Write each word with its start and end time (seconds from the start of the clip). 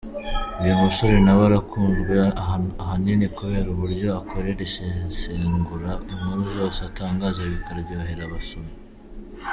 Uyu 0.61 0.81
musore 0.83 1.15
nawe 1.25 1.41
arakunzwe, 1.49 2.15
ahanini 2.81 3.25
kubera 3.37 3.67
uburyo 3.73 4.07
akorera 4.19 4.61
isesengura 4.69 5.91
inkuru 6.11 6.45
zose 6.55 6.79
atangaza 6.89 7.41
bikaryhera 7.51 8.21
abasomyi. 8.27 8.73